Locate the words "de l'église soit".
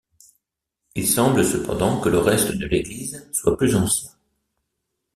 2.53-3.55